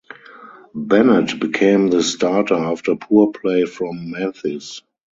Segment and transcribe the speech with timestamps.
[0.73, 4.81] Bennett became the starter after poor play from Mathis.